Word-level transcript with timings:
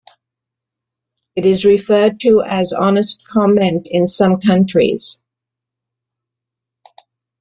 It 1.35 1.45
is 1.45 1.63
referred 1.63 2.19
to 2.21 2.41
as 2.41 2.73
honest 2.73 3.21
comment 3.27 3.85
in 3.85 4.07
some 4.07 4.41
countries. 4.41 5.19